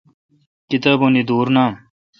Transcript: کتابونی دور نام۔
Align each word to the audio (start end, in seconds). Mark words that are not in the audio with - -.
کتابونی 0.69 1.21
دور 1.29 1.47
نام۔ 1.55 1.71